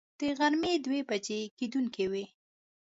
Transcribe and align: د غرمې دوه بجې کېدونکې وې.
د 0.19 0.21
غرمې 0.37 0.73
دوه 0.85 0.99
بجې 1.09 1.39
کېدونکې 1.57 2.05
وې. 2.11 2.25